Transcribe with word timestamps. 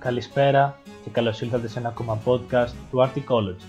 Καλησπέρα 0.00 0.78
και 1.04 1.10
καλώς 1.10 1.40
ήλθατε 1.40 1.68
σε 1.68 1.78
ένα 1.78 1.88
ακόμα 1.88 2.18
podcast 2.24 2.72
του 2.90 2.98
Articology. 2.98 3.62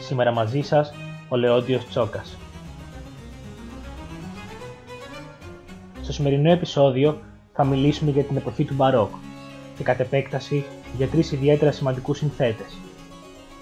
Σήμερα 0.00 0.32
μαζί 0.32 0.60
σας 0.60 0.92
ο 1.28 1.36
Λεόντιος 1.36 1.86
Τσόκας. 1.86 2.36
Στο 6.02 6.12
σημερινό 6.12 6.50
επεισόδιο 6.50 7.18
θα 7.52 7.64
μιλήσουμε 7.64 8.10
για 8.10 8.22
την 8.22 8.36
εποχή 8.36 8.64
του 8.64 8.74
Μπαρόκ 8.74 9.10
και 9.76 9.82
κατ' 9.82 10.00
επέκταση 10.00 10.64
για 10.96 11.08
τρεις 11.08 11.32
ιδιαίτερα 11.32 11.72
σημαντικούς 11.72 12.18
συνθέτες. 12.18 12.76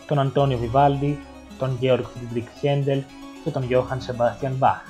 Τον 0.07 0.19
Αντώνιο 0.19 0.59
Βιβάλντι, 0.59 1.19
τον 1.59 1.77
Γεώργ 1.81 2.05
Φριντρικ 2.07 2.49
Χέντελ 2.61 3.03
και 3.45 3.51
τον 3.51 3.63
Γιόχαν 3.63 4.01
Σεμπάστιαν 4.01 4.53
Μπαχ. 4.53 4.83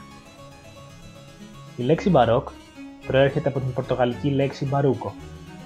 Η 1.77 1.83
λέξη 1.83 2.11
Μπαρόκ 2.11 2.49
προέρχεται 3.07 3.49
από 3.49 3.61
την 3.61 3.73
πορτογαλική 3.73 4.31
λέξη 4.31 4.65
μπαρούκο 4.65 5.15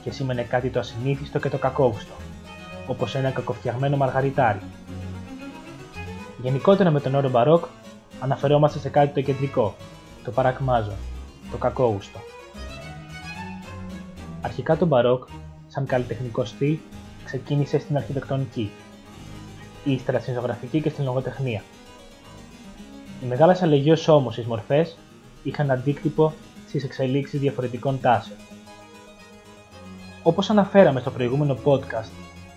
και 0.09 0.15
σήμαινε 0.15 0.43
κάτι 0.43 0.69
το 0.69 0.79
ασυνήθιστο 0.79 1.39
και 1.39 1.49
το 1.49 1.59
κακόγουστο, 1.59 2.13
όπως 2.87 3.15
ένα 3.15 3.31
κακοφτιαγμένο 3.31 3.97
μαργαριτάρι. 3.97 4.61
Γενικότερα 6.43 6.91
με 6.91 7.01
τον 7.01 7.15
όρο 7.15 7.31
μπαρόκ 7.31 7.65
αναφερόμαστε 8.21 8.79
σε 8.79 8.89
κάτι 8.89 9.15
το 9.15 9.21
κεντρικό, 9.21 9.75
το 10.25 10.31
παρακμάζο, 10.31 10.93
το 11.51 11.57
κακόγουστο. 11.57 12.19
Αρχικά 14.41 14.77
το 14.77 14.87
μπαρόκ, 14.87 15.25
σαν 15.67 15.87
καλλιτεχνικό 15.87 16.45
στυλ, 16.45 16.79
ξεκίνησε 17.25 17.79
στην 17.79 17.97
αρχιτεκτονική, 17.97 18.71
ύστερα 19.85 20.19
στην 20.21 20.35
ζωγραφική 20.35 20.81
και 20.81 20.89
στην 20.89 21.05
λογοτεχνία. 21.05 21.63
Οι 23.23 23.27
μεγάλες 23.27 23.63
αλλαγές 23.63 24.09
όμως 24.09 24.33
στις 24.33 24.47
μορφές 24.47 24.97
είχαν 25.43 25.71
αντίκτυπο 25.71 26.33
στις 26.67 26.85
εξελίξεις 26.85 27.41
διαφορετικών 27.41 28.01
τάσεων. 28.01 28.39
Όπως 30.23 30.51
αναφέραμε 30.51 31.01
στο 31.01 31.11
προηγούμενο 31.11 31.57
podcast, 31.65 32.11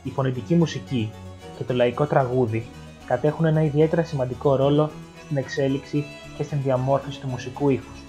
η 0.03 0.09
φωνητική 0.09 0.55
μουσική 0.55 1.11
και 1.57 1.63
το 1.63 1.73
λαϊκό 1.73 2.05
τραγούδι 2.05 2.65
κατέχουν 3.05 3.45
ένα 3.45 3.63
ιδιαίτερα 3.63 4.03
σημαντικό 4.03 4.55
ρόλο 4.55 4.91
στην 5.23 5.37
εξέλιξη 5.37 6.05
και 6.37 6.43
στην 6.43 6.61
διαμόρφωση 6.63 7.19
του 7.19 7.27
μουσικού 7.27 7.69
ύφους. 7.69 7.99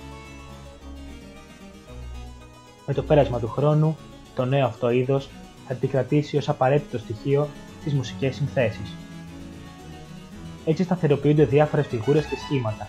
Με 2.87 2.95
το 2.95 3.03
πέρασμα 3.03 3.39
του 3.39 3.49
χρόνου, 3.49 3.97
το 4.35 4.45
νέο 4.45 4.67
αυτό 4.67 4.91
είδος 4.91 5.29
θα 5.67 5.75
επικρατήσει 5.75 6.37
ως 6.37 6.49
απαραίτητο 6.49 6.99
στοιχείο 6.99 7.49
στις 7.81 7.95
μουσικές 7.95 8.35
συνθέσεις. 8.35 8.95
Έτσι 10.65 10.83
σταθεροποιούνται 10.83 11.45
διάφορες 11.45 11.87
φιγούρες 11.87 12.27
και 12.27 12.37
σχήματα, 12.37 12.89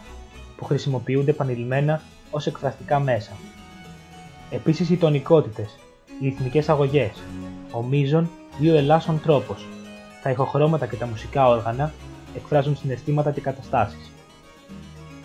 που 0.57 0.65
χρησιμοποιούνται 0.65 1.31
επανειλημμένα 1.31 2.01
ως 2.31 2.47
εκφραστικά 2.47 2.99
μέσα. 2.99 3.31
Επίσης 4.49 4.89
οι 4.89 4.97
τονικότητες, 4.97 5.69
οι 5.69 5.92
ρυθμικές 6.21 6.69
αγωγές, 6.69 7.23
ο 7.71 7.83
μείζον 7.83 8.29
ή 8.59 8.69
ο 8.69 8.75
ελάσσον 8.75 9.21
τρόπος, 9.21 9.65
τα 10.23 10.29
ηχοχρώματα 10.29 10.85
και 10.85 10.95
τα 10.95 11.07
μουσικά 11.07 11.47
όργανα 11.47 11.93
εκφράζουν 12.35 12.75
συναισθήματα 12.75 13.31
και 13.31 13.41
καταστάσεις. 13.41 14.11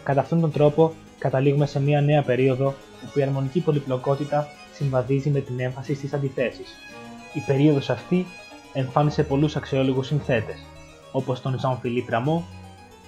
Κατά 0.02 0.20
αυτόν 0.20 0.40
τον 0.40 0.52
τρόπο 0.52 0.92
καταλήγουμε 1.18 1.66
σε 1.66 1.80
μια 1.80 2.00
νέα 2.00 2.22
περίοδο 2.22 2.74
όπου 3.06 3.18
η 3.18 3.22
αρμονική 3.22 3.60
πολυπλοκότητα 3.60 4.48
συμβαδίζει 4.72 5.30
με 5.30 5.40
την 5.40 5.60
έμφαση 5.60 5.94
στις 5.94 6.12
αντιθέσεις. 6.12 6.74
Η 7.32 7.40
περίοδος 7.46 7.90
αυτή 7.90 8.26
εμφάνισε 8.72 9.22
πολλούς 9.22 9.56
αξιόλογους 9.56 10.06
συνθέτες, 10.06 10.56
όπως 11.12 11.40
τον 11.40 11.58
Ζαν 11.58 11.78
Φιλίπ 11.80 12.08
Ραμό, 12.08 12.46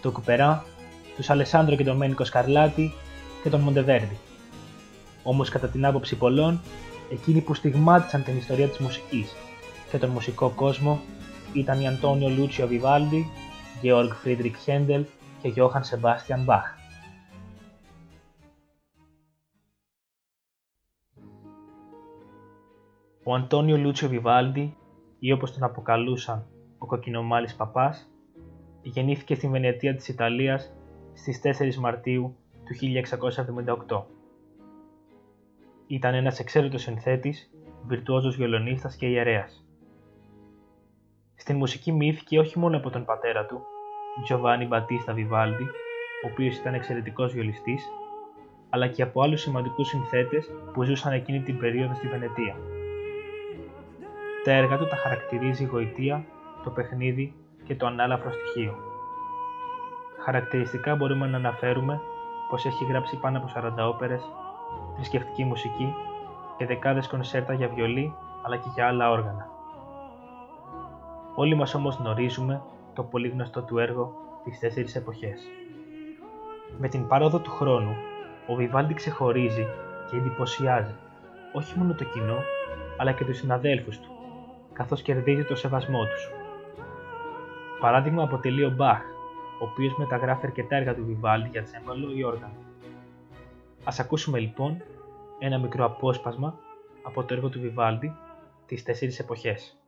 τον 0.03 0.12
Κουπερά, 0.12 0.65
τους 1.17 1.31
Αλεσάνδρο 1.31 1.77
και 1.77 1.84
Ντομένικο 1.84 2.25
Σκαρλάτη 2.25 2.92
και 3.42 3.50
τον 3.50 3.61
Μοντεβέρντι. 3.61 4.19
Όμως 5.22 5.48
κατά 5.48 5.69
την 5.69 5.84
άποψη 5.87 6.17
πολλών, 6.17 6.61
εκείνοι 7.11 7.41
που 7.41 7.55
στιγμάτισαν 7.55 8.22
την 8.25 8.36
ιστορία 8.36 8.69
της 8.69 8.78
μουσικής 8.78 9.34
και 9.91 9.98
τον 9.98 10.11
μουσικό 10.11 10.50
κόσμο 10.50 11.00
ήταν 11.53 11.80
οι 11.80 11.89
Αντώνιο 11.89 12.28
Λούτσιο 12.28 12.66
Βιβάλντι, 12.66 13.27
Γεώργ 13.80 14.12
Φρίντρικ 14.12 14.56
Χέντελ 14.56 15.05
και 15.42 15.48
Γιόχαν 15.48 15.84
Σεμπάστιαν 15.84 16.44
Μπαχ. 16.44 16.78
Ο 23.25 23.34
Αντώνιο 23.34 23.77
Λούτσιο 23.77 24.09
Βιβάλντι, 24.09 24.77
ή 25.19 25.32
όπως 25.32 25.53
τον 25.53 25.62
αποκαλούσαν 25.62 26.47
ο 26.78 26.87
κοκκινομάλης 26.87 27.54
παπάς, 27.54 28.10
γεννήθηκε 28.82 29.34
στη 29.34 29.48
Βενετία 29.48 29.94
της 29.94 30.09
Ιταλίας 30.09 30.72
στις 31.15 31.41
4 31.41 31.75
Μαρτίου 31.75 32.37
του 32.65 32.75
1678. 32.75 34.19
Ήταν 35.91 36.15
ένας 36.15 36.39
εξαίρετος 36.39 36.83
συνθέτης, 36.83 37.51
βιρτουόζος 37.87 38.37
βιολονίστας 38.37 38.97
και 38.97 39.06
ιερέας. 39.06 39.65
Στην 41.34 41.56
μουσική 41.56 41.93
μύθηκε 41.93 42.39
όχι 42.39 42.59
μόνο 42.59 42.77
από 42.77 42.91
τον 42.91 43.05
πατέρα 43.05 43.47
του, 43.47 43.62
Giovanni 44.28 44.69
Battista 44.69 45.15
Vivaldi, 45.15 45.67
ο 46.25 46.28
οποίος 46.31 46.56
ήταν 46.56 46.75
εξαιρετικός 46.75 47.33
βιολιστής, 47.33 47.89
αλλά 48.71 48.87
και 48.87 49.03
από 49.03 49.23
άλλους 49.23 49.41
σημαντικούς 49.41 49.89
συνθέτες 49.89 50.51
που 50.73 50.84
ζούσαν 50.84 51.12
εκείνη 51.12 51.41
την 51.41 51.59
περίοδο 51.59 51.95
στη 51.95 52.07
Βενετία. 52.07 52.57
Τα 54.45 54.53
έργα 54.53 54.78
του 54.78 54.87
τα 54.87 54.97
χαρακτηρίζει 54.97 55.62
η 55.62 55.67
γοητεία, 55.67 56.25
το 56.65 56.71
παιχνίδι 56.71 57.34
και 57.65 57.75
το 57.75 57.87
ανάλαφρο 57.87 58.31
στοιχείο. 58.33 58.75
Χαρακτηριστικά 60.25 60.97
μπορούμε 60.97 61.27
να 61.27 61.37
αναφέρουμε 61.37 62.01
πως 62.49 62.65
έχει 62.65 62.84
γράψει 62.84 63.17
πάνω 63.17 63.39
από 63.39 63.49
40 63.55 63.89
όπερες, 63.89 64.22
θρησκευτική 65.00 65.44
μουσική 65.44 65.94
και 66.56 66.66
δεκάδες 66.66 67.09
κονσέρτα 67.09 67.53
για 67.53 67.69
βιολί 67.69 68.15
αλλά 68.43 68.56
και 68.56 68.69
για 68.75 68.87
άλλα 68.87 69.11
όργανα. 69.11 69.49
Όλοι 71.34 71.55
μας 71.55 71.75
όμως 71.75 71.97
γνωρίζουμε 71.97 72.62
το 72.94 73.03
πολύ 73.03 73.28
γνωστό 73.28 73.62
του 73.62 73.78
έργο 73.78 74.15
«Τις 74.44 74.59
τέσσερις 74.59 74.97
εποχές». 74.97 75.43
Με 76.78 76.89
την 76.89 77.06
πάροδο 77.06 77.39
του 77.39 77.50
χρόνου, 77.50 77.97
ο 78.47 78.55
Βιβάλντι 78.55 78.94
ξεχωρίζει 78.94 79.66
και 80.10 80.16
εντυπωσιάζει 80.16 80.94
όχι 81.53 81.78
μόνο 81.78 81.94
το 81.94 82.05
κοινό, 82.05 82.39
αλλά 82.97 83.12
και 83.12 83.25
τους 83.25 83.37
συναδέλφους 83.37 84.00
του, 84.00 84.10
καθώς 84.72 85.03
κερδίζει 85.03 85.44
το 85.44 85.55
σεβασμό 85.55 86.05
τους. 86.05 86.31
Παράδειγμα 87.81 88.22
αποτελεί 88.22 88.65
ο 88.65 88.71
Μπαχ, 88.71 89.00
ο 89.60 89.65
οποίος 89.65 89.97
μεταγράφει 89.97 90.47
αρκετά 90.47 90.77
έργα 90.77 90.94
του 90.94 91.05
Βιβάλντι 91.05 91.49
για 91.49 91.62
τσέμπαλο 91.62 92.10
ή 92.15 92.25
όργανο. 92.25 92.69
Ας 93.84 94.00
ακούσουμε 94.00 94.38
λοιπόν 94.38 94.82
ένα 95.38 95.58
μικρό 95.58 95.84
απόσπασμα 95.84 96.58
από 97.02 97.24
το 97.24 97.34
έργο 97.34 97.48
του 97.48 97.60
Βιβάλντι, 97.60 98.12
τις 98.66 98.82
τέσσερις 98.82 99.18
εποχές. 99.18 99.79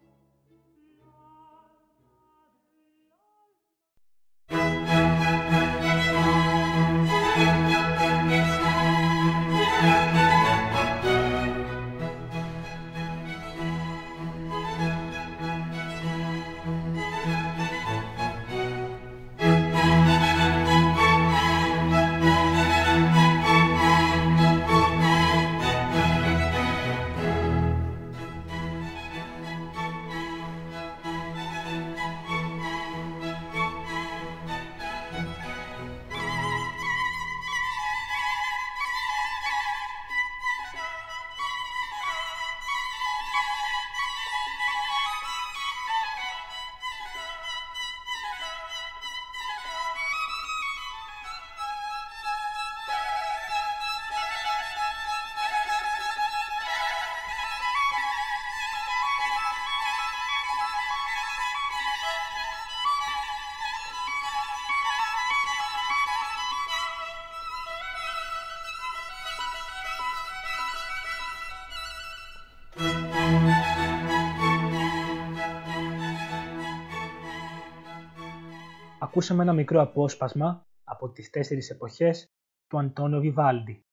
Ακούσαμε 79.03 79.43
ένα 79.43 79.53
μικρό 79.53 79.81
απόσπασμα 79.81 80.66
από 80.84 81.10
τις 81.10 81.31
τέσσερις 81.31 81.71
εποχές 81.71 82.33
του 82.69 82.78
Αντώνιο 82.78 83.21
Βιβάλντι 83.21 83.87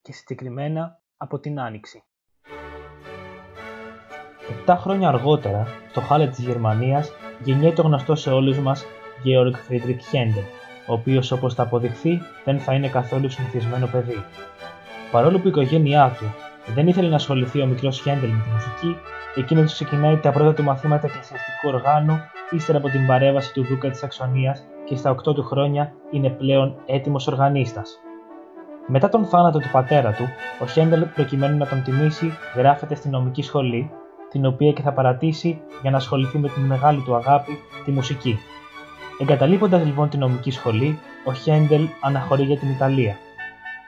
και 0.00 0.12
συγκεκριμένα 0.12 1.02
από 1.16 1.38
την 1.38 1.60
Άνοιξη. 1.60 2.04
Επτά 4.50 4.76
χρόνια 4.76 5.08
αργότερα, 5.08 5.66
στο 5.90 6.00
Χάλε 6.00 6.28
της 6.28 6.38
Γερμανίας, 6.38 7.10
γεννιέται 7.44 7.80
ο 7.80 7.84
γνωστός 7.84 8.20
σε 8.20 8.30
όλους 8.30 8.58
μας 8.58 8.84
Georg 9.24 9.54
Friedrich 9.68 10.12
Händel, 10.12 10.46
ο 10.88 10.92
οποίος 10.92 11.30
όπως 11.30 11.54
θα 11.54 11.62
αποδειχθεί 11.62 12.20
δεν 12.44 12.60
θα 12.60 12.74
είναι 12.74 12.88
καθόλου 12.88 13.28
συνηθισμένο 13.30 13.86
παιδί. 13.86 14.24
Παρόλο 15.10 15.38
που 15.38 15.46
η 15.46 15.50
οικογένειά 15.50 16.16
του 16.18 16.43
δεν 16.66 16.88
ήθελε 16.88 17.08
να 17.08 17.14
ασχοληθεί 17.14 17.60
ο 17.60 17.66
μικρός 17.66 18.00
Χέντελ 18.00 18.30
με 18.30 18.42
τη 18.42 18.50
μουσική, 18.50 18.96
εκείνος 19.34 19.72
ξεκινάει 19.72 20.16
τα 20.16 20.32
πρώτα 20.32 20.54
του 20.54 20.62
μαθήματα 20.62 21.06
εκκλησιαστικού 21.06 21.68
οργάνου 21.68 22.20
ύστερα 22.50 22.78
από 22.78 22.88
την 22.88 23.06
παρέμβαση 23.06 23.52
του 23.52 23.64
Δούκα 23.64 23.90
της 23.90 24.02
Αξονίας 24.02 24.64
και 24.84 24.96
στα 24.96 25.10
8 25.10 25.34
του 25.34 25.42
χρόνια 25.42 25.92
είναι 26.10 26.30
πλέον 26.30 26.76
έτοιμος 26.86 27.26
οργανίστας. 27.26 27.98
Μετά 28.86 29.08
τον 29.08 29.24
θάνατο 29.24 29.58
του 29.58 29.68
πατέρα 29.72 30.12
του, 30.12 30.28
ο 30.62 30.66
Χέντελ 30.66 31.04
προκειμένου 31.14 31.56
να 31.56 31.66
τον 31.66 31.82
τιμήσει 31.82 32.32
γράφεται 32.54 32.94
στη 32.94 33.08
νομική 33.08 33.42
σχολή, 33.42 33.90
την 34.30 34.46
οποία 34.46 34.72
και 34.72 34.82
θα 34.82 34.92
παρατήσει 34.92 35.60
για 35.82 35.90
να 35.90 35.96
ασχοληθεί 35.96 36.38
με 36.38 36.48
την 36.48 36.62
μεγάλη 36.62 37.02
του 37.04 37.14
αγάπη, 37.14 37.58
τη 37.84 37.90
μουσική. 37.90 38.38
Εγκαταλείποντας 39.20 39.84
λοιπόν 39.84 40.08
την 40.08 40.20
νομική 40.20 40.50
σχολή, 40.50 40.98
ο 41.24 41.32
Χέντελ 41.32 41.86
αναχωρεί 42.00 42.42
για 42.42 42.58
την 42.58 42.70
Ιταλία. 42.70 43.16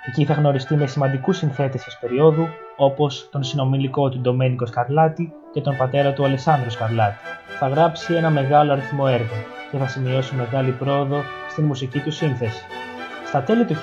Εκεί 0.09 0.25
θα 0.25 0.33
γνωριστεί 0.33 0.75
με 0.75 0.87
σημαντικούς 0.87 1.37
συνθέτες 1.37 1.83
της 1.85 1.99
περίοδου, 1.99 2.49
όπως 2.77 3.29
τον 3.31 3.43
συνομιλικό 3.43 4.09
του 4.09 4.19
Ντομένικο 4.19 4.67
Σκαρλάτη 4.67 5.33
και 5.53 5.61
τον 5.61 5.77
πατέρα 5.77 6.13
του 6.13 6.25
Αλεσάνδρου 6.25 6.71
Σκαρλάτη. 6.71 7.17
Θα 7.59 7.69
γράψει 7.69 8.15
ένα 8.15 8.31
μεγάλο 8.31 8.73
αριθμό 8.73 9.05
έργων 9.09 9.39
και 9.71 9.77
θα 9.77 9.87
σημειώσει 9.89 10.35
μεγάλη 10.35 10.71
πρόοδο 10.71 11.23
στην 11.49 11.65
μουσική 11.65 11.99
του 11.99 12.13
σύνθεση. 12.13 12.65
Στα 13.27 13.43
τέλη 13.43 13.65
του 13.65 13.75
1710 13.75 13.79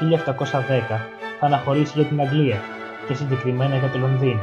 θα 1.39 1.45
αναχωρήσει 1.45 1.93
για 1.95 2.07
την 2.07 2.21
Αγγλία 2.21 2.57
και 3.07 3.13
συγκεκριμένα 3.13 3.75
για 3.75 3.89
το 3.89 3.97
Λονδίνο. 3.97 4.41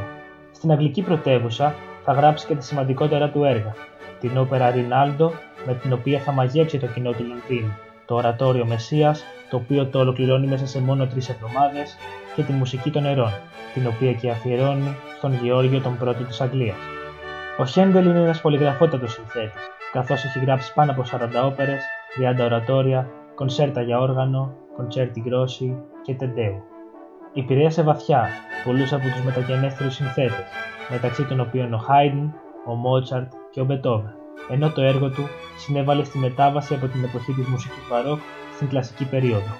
Στην 0.51 0.71
αγγλική 0.71 1.01
πρωτεύουσα 1.01 1.75
θα 2.03 2.13
γράψει 2.13 2.47
και 2.47 2.55
τα 2.55 2.61
σημαντικότερα 2.61 3.29
του 3.29 3.43
έργα, 3.43 3.73
την 4.19 4.37
όπερα 4.37 4.69
Ρινάλντο, 4.69 5.31
με 5.65 5.73
την 5.73 5.93
οποία 5.93 6.19
θα 6.19 6.31
μαγέψει 6.31 6.79
το 6.79 6.87
κοινό 6.87 7.11
του 7.11 7.25
Λονδίνου, 7.27 7.77
το 8.05 8.15
ορατόριο 8.15 8.65
Μεσσίας, 8.65 9.23
το 9.51 9.57
οποίο 9.57 9.85
το 9.85 9.99
ολοκληρώνει 9.99 10.47
μέσα 10.47 10.67
σε 10.67 10.81
μόνο 10.81 11.07
τρεις 11.07 11.29
εβδομάδες, 11.29 11.97
και 12.35 12.43
τη 12.43 12.51
μουσική 12.51 12.89
των 12.89 13.03
νερών, 13.03 13.31
την 13.73 13.87
οποία 13.87 14.13
και 14.13 14.29
αφιερώνει 14.29 14.95
στον 15.17 15.33
Γεώργιο 15.33 15.81
τον 15.81 15.97
πρώτο 15.97 16.23
της 16.23 16.41
Αγγλίας. 16.41 16.77
Ο 17.57 17.65
Χέντελ 17.65 18.05
είναι 18.05 18.19
ένας 18.19 18.41
πολυγραφότατος 18.41 19.11
συνθέτης, 19.11 19.69
καθώς 19.91 20.23
έχει 20.23 20.39
γράψει 20.39 20.73
πάνω 20.73 20.91
από 20.91 21.03
40 21.03 21.45
όπερες, 21.45 21.81
30 22.17 22.43
ορατόρια, 22.43 23.09
κονσέρτα 23.35 23.81
για 23.81 23.99
όργανο, 23.99 24.53
concerti 24.75 25.21
grossi 25.21 25.75
και 26.01 26.13
τεντέου. 26.13 26.63
Επηρέασε 27.33 27.83
βαθιά 27.83 28.27
πολλούς 28.63 28.93
από 28.93 29.03
τους 29.03 29.23
μεταγενέστερους 29.23 29.93
συνθέτες, 29.93 30.45
μεταξύ 30.89 31.25
των 31.25 31.39
οποίων 31.39 31.73
ο 31.73 31.77
Χάιντν, 31.77 32.33
ο 32.65 32.73
Μότσαρτ 32.73 33.31
και 33.51 33.61
ο 33.61 33.65
Μπετόβεν, 33.65 34.13
ενώ 34.49 34.69
το 34.69 34.81
έργο 34.81 35.09
του 35.09 35.27
συνέβαλε 35.57 36.03
στη 36.03 36.17
μετάβαση 36.17 36.73
από 36.73 36.87
την 36.87 37.03
εποχή 37.03 37.33
της 37.33 37.47
μουσικής 37.47 37.87
μπαρόκ 37.89 38.19
στην 38.61 38.73
κλασική 38.73 39.05
περίοδο. 39.05 39.53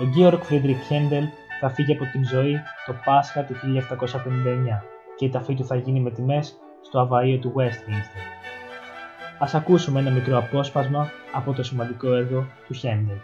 Ο 0.00 0.04
Γκέοργκ 0.04 0.42
Φρίντριχ 0.42 0.86
Χέντελ 0.86 1.24
θα 1.60 1.70
φύγει 1.70 1.92
από 1.92 2.04
την 2.12 2.26
ζωή 2.26 2.60
το 2.86 2.94
Πάσχα 3.04 3.44
του 3.44 3.54
1759 3.54 4.82
και 5.16 5.24
η 5.24 5.28
ταφή 5.28 5.54
του 5.54 5.66
θα 5.66 5.76
γίνει 5.76 6.00
με 6.00 6.10
τιμές 6.10 6.56
στο 6.80 7.08
αβαΐο 7.08 7.38
του 7.40 7.52
Westminster. 7.56 8.22
Ας 9.38 9.54
ακούσουμε 9.54 10.00
ένα 10.00 10.10
μικρό 10.10 10.38
απόσπασμα 10.38 11.10
από 11.32 11.52
το 11.52 11.62
σημαντικό 11.62 12.14
έργο 12.14 12.46
του 12.66 12.74
Χέντελ. 12.74 13.16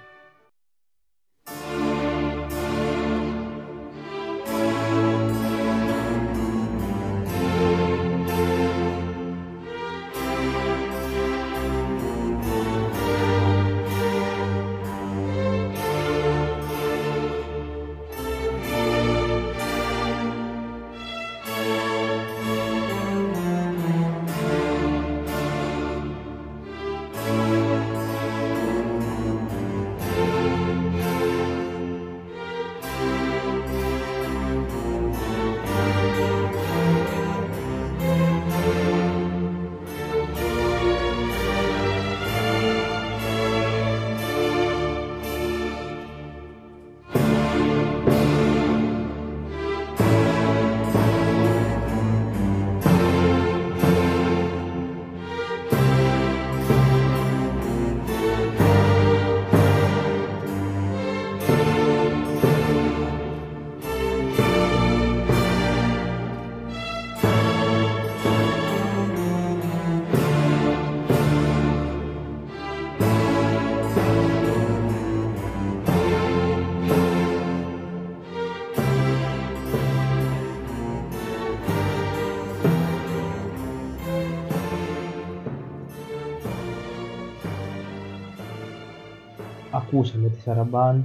Ακούσαμε 89.79 90.29
τη 90.29 90.41
σαραμπάντ 90.41 91.05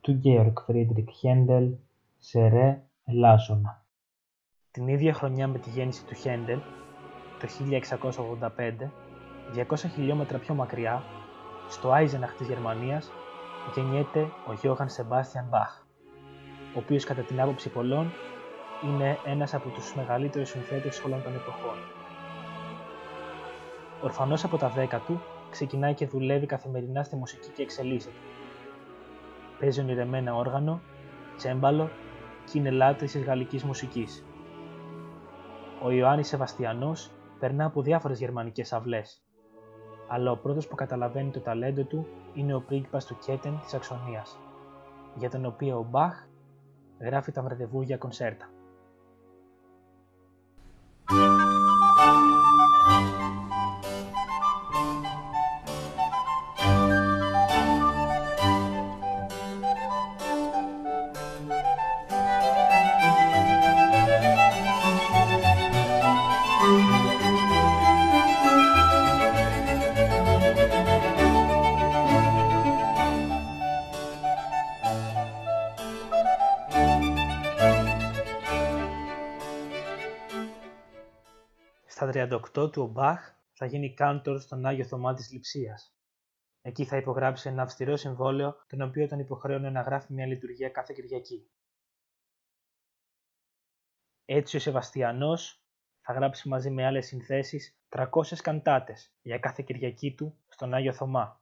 του 0.00 0.12
Γκέοργκ 0.12 0.60
Φρίντρικ 0.60 1.10
Χέντελ 1.10 1.74
σε 2.18 2.48
ρε 2.48 2.82
ελάσσονα. 3.04 3.84
Την 4.70 4.88
ίδια 4.88 5.12
χρονιά 5.12 5.48
με 5.48 5.58
τη 5.58 5.70
γέννηση 5.70 6.04
του 6.04 6.14
Χέντελ, 6.14 6.58
το 7.40 7.46
1685, 8.56 8.90
200 9.68 9.76
χιλιόμετρα 9.94 10.38
πιο 10.38 10.54
μακριά, 10.54 11.02
στο 11.68 11.90
Άιζεναχ 11.92 12.34
της 12.34 12.46
Γερμανίας, 12.46 13.10
γεννιέται 13.74 14.20
ο 14.20 14.52
Γιόχαν 14.60 14.88
Σεμπάστιαν 14.88 15.46
Μπαχ, 15.50 15.82
ο 16.74 16.78
οποίος 16.78 17.04
κατά 17.04 17.22
την 17.22 17.40
άποψη 17.40 17.68
πολλών 17.68 18.12
είναι 18.84 19.18
ένας 19.24 19.54
από 19.54 19.68
τους 19.68 19.94
μεγαλύτερους 19.94 20.48
συνθέτες 20.48 21.02
όλων 21.04 21.22
των 21.22 21.34
εποχών. 21.34 21.76
Ορφανός 24.02 24.44
από 24.44 24.56
τα 24.56 24.68
δέκα 24.68 24.98
του, 24.98 25.20
ξεκινάει 25.50 25.94
και 25.94 26.06
δουλεύει 26.06 26.46
καθημερινά 26.46 27.02
στη 27.02 27.16
μουσική 27.16 27.48
και 27.48 27.62
εξελίσσεται. 27.62 28.14
Παίζει 29.60 29.80
ονειρεμένα 29.80 30.34
όργανο, 30.34 30.80
τσέμπαλο 31.36 31.90
και 32.44 32.58
είναι 32.58 32.70
λάτρης 32.70 33.12
της 33.12 33.24
γαλλικής 33.24 33.64
μουσικής. 33.64 34.24
Ο 35.82 35.90
Ιωάννης 35.90 36.28
Σεβαστιανός 36.28 37.10
περνά 37.38 37.64
από 37.64 37.82
διάφορες 37.82 38.18
γερμανικές 38.18 38.72
αυλές, 38.72 39.22
αλλά 40.08 40.30
ο 40.30 40.36
πρώτος 40.36 40.68
που 40.68 40.74
καταλαβαίνει 40.74 41.30
το 41.30 41.40
ταλέντο 41.40 41.82
του 41.82 42.06
είναι 42.34 42.54
ο 42.54 42.60
πρίγκιπας 42.60 43.06
του 43.06 43.18
Κέτεν 43.26 43.60
της 43.60 43.74
Αξονίας, 43.74 44.38
για 45.14 45.30
τον 45.30 45.44
οποίο 45.44 45.78
ο 45.78 45.86
Μπαχ 45.90 46.26
γράφει 47.00 47.32
τα 47.32 47.42
βραδεβούργια 47.42 47.96
κονσέρτα. 47.96 48.50
38 82.16 82.72
του 82.72 82.82
ο 82.82 82.86
Μπαχ 82.86 83.34
θα 83.52 83.66
γίνει 83.66 83.94
κάντορ 83.94 84.40
στον 84.40 84.66
Άγιο 84.66 84.84
Θωμά 84.84 85.14
της 85.14 85.32
Λειψίας. 85.32 85.96
Εκεί 86.62 86.84
θα 86.84 86.96
υπογράψει 86.96 87.48
ένα 87.48 87.62
αυστηρό 87.62 87.96
συμβόλαιο, 87.96 88.56
τον 88.66 88.80
οποίο 88.80 89.08
τον 89.08 89.18
υποχρέωνε 89.18 89.70
να 89.70 89.80
γράφει 89.80 90.12
μια 90.12 90.26
λειτουργία 90.26 90.68
κάθε 90.68 90.94
Κυριακή. 90.94 91.50
Έτσι 94.24 94.56
ο 94.56 94.60
Σεβαστιανός 94.60 95.62
θα 96.00 96.12
γράψει 96.12 96.48
μαζί 96.48 96.70
με 96.70 96.86
άλλες 96.86 97.06
συνθέσεις 97.06 97.78
300 97.88 98.06
καντάτες 98.42 99.12
για 99.22 99.38
κάθε 99.38 99.62
Κυριακή 99.66 100.14
του 100.14 100.38
στον 100.48 100.74
Άγιο 100.74 100.92
Θωμά. 100.92 101.40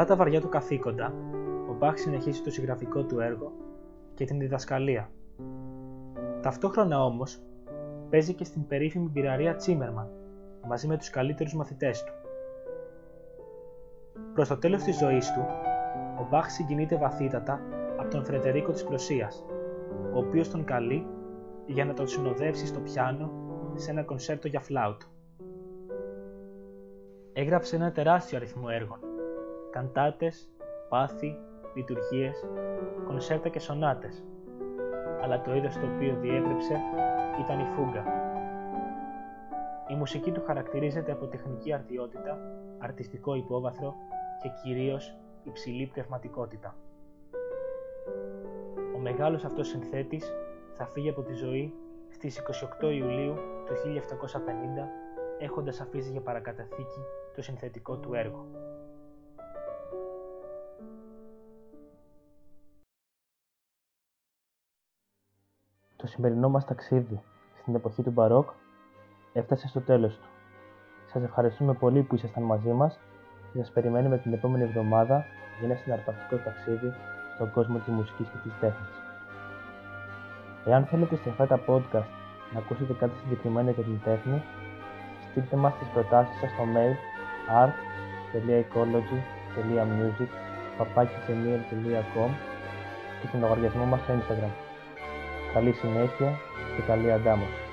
Παρά 0.00 0.12
τα 0.12 0.18
βαριά 0.18 0.40
του 0.40 0.48
καθήκοντα, 0.48 1.14
ο 1.70 1.74
Μπαχ 1.74 1.98
συνεχίζει 1.98 2.40
το 2.42 2.50
συγγραφικό 2.50 3.04
του 3.04 3.20
έργο 3.20 3.52
και 4.14 4.24
την 4.24 4.38
διδασκαλία. 4.38 5.10
Ταυτόχρονα 6.42 7.04
όμως, 7.04 7.42
παίζει 8.10 8.34
και 8.34 8.44
στην 8.44 8.66
περίφημη 8.66 9.08
πυραρία 9.08 9.54
Τσίμερμαν, 9.54 10.10
μαζί 10.68 10.86
με 10.86 10.96
τους 10.96 11.10
καλύτερους 11.10 11.54
μαθητές 11.54 12.04
του. 12.04 12.12
Προς 14.34 14.48
το 14.48 14.56
τέλος 14.58 14.82
της 14.82 14.98
ζωής 14.98 15.32
του, 15.32 15.40
ο 16.20 16.26
Μπαχ 16.30 16.50
συγκινείται 16.50 16.96
βαθύτατα 16.96 17.60
από 17.96 18.10
τον 18.10 18.24
Φρεντερίκο 18.24 18.72
της 18.72 18.84
Πρωσίας, 18.84 19.44
ο 20.14 20.18
οποίος 20.18 20.50
τον 20.50 20.64
καλεί 20.64 21.06
για 21.66 21.84
να 21.84 21.92
τον 21.92 22.08
συνοδεύσει 22.08 22.66
στο 22.66 22.80
πιάνο 22.80 23.30
σε 23.74 23.90
ένα 23.90 24.02
κονσέρτο 24.02 24.48
για 24.48 24.60
φλάουτ. 24.60 25.02
Έγραψε 27.32 27.76
ένα 27.76 27.92
τεράστιο 27.92 28.38
αριθμό 28.38 28.66
έργων, 28.70 28.98
καντάτες, 29.70 30.48
πάθη, 30.88 31.38
λειτουργίες, 31.74 32.44
κονσέρτα 33.06 33.48
και 33.48 33.58
σονάτες, 33.58 34.24
αλλά 35.22 35.40
το 35.40 35.54
είδος 35.54 35.74
το 35.74 35.86
οποίο 35.94 36.16
διέπρεψε 36.20 36.80
ήταν 37.40 37.60
η 37.60 37.64
φούγκα. 37.64 38.04
Η 39.88 39.94
μουσική 39.94 40.32
του 40.32 40.42
χαρακτηρίζεται 40.46 41.12
από 41.12 41.26
τεχνική 41.26 41.72
αρτιότητα, 41.72 42.38
αρτιστικό 42.78 43.34
υπόβαθρο 43.34 43.94
και 44.42 44.48
κυρίως 44.62 45.16
υψηλή 45.42 45.86
πνευματικότητα. 45.86 46.74
Ο 48.94 48.98
μεγάλος 48.98 49.44
αυτός 49.44 49.68
συνθέτης 49.68 50.32
θα 50.72 50.86
φύγει 50.86 51.08
από 51.08 51.22
τη 51.22 51.32
ζωή 51.32 51.74
στις 52.08 52.42
28 52.80 52.92
Ιουλίου 52.92 53.34
του 53.66 53.74
1750 53.74 55.00
έχοντας 55.38 55.80
αφήσει 55.80 56.10
για 56.10 56.20
παρακαταθήκη 56.20 57.00
το 57.34 57.42
συνθετικό 57.42 57.96
του 57.96 58.14
έργο. 58.14 58.46
Το 66.00 66.06
σημερινό 66.06 66.48
μας 66.48 66.64
ταξίδι 66.64 67.20
στην 67.60 67.74
εποχή 67.74 68.02
του 68.02 68.10
Μπαρόκ 68.10 68.48
έφτασε 69.32 69.68
στο 69.68 69.80
τέλος 69.80 70.18
του. 70.18 70.28
Σας 71.06 71.22
ευχαριστούμε 71.22 71.74
πολύ 71.74 72.02
που 72.02 72.14
ήσασταν 72.14 72.42
μαζί 72.42 72.72
μας 72.72 72.98
και 73.52 73.58
σας 73.58 73.70
περιμένουμε 73.70 74.18
την 74.18 74.32
επόμενη 74.32 74.64
εβδομάδα 74.64 75.24
για 75.58 75.68
ένα 75.68 75.74
συναρπαστικό 75.74 76.36
ταξίδι 76.36 76.92
στον 77.34 77.52
κόσμο 77.52 77.78
της 77.78 77.94
μουσικής 77.94 78.28
και 78.28 78.38
της 78.42 78.52
τέχνης. 78.60 78.90
Εάν 80.64 80.84
θέλετε 80.84 81.16
σε 81.16 81.28
αυτά 81.28 81.46
τα 81.46 81.60
podcast 81.68 82.10
να 82.52 82.58
ακούσετε 82.58 82.92
κάτι 82.92 83.16
συγκεκριμένο 83.22 83.70
για 83.70 83.82
την 83.82 84.00
τέχνη, 84.04 84.42
στείλτε 85.30 85.56
μας 85.56 85.78
τις 85.78 85.88
προτάσεις 85.88 86.38
σας 86.40 86.50
στο 86.50 86.64
mail 86.74 86.94
art.ecology.music 87.62 90.28
και 93.20 93.26
στον 93.26 93.40
λογαριασμό 93.40 93.84
μας 93.84 94.00
στο 94.00 94.12
Instagram. 94.12 94.69
Καλή 95.54 95.72
συνέχεια 95.72 96.40
και 96.76 96.82
καλή 96.86 97.12
αντάμωση. 97.12 97.69